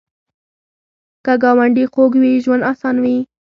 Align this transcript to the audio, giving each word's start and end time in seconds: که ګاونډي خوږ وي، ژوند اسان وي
که 1.25 1.33
ګاونډي 1.43 1.85
خوږ 1.93 2.11
وي، 2.21 2.33
ژوند 2.43 2.63
اسان 2.71 2.95
وي 3.03 3.17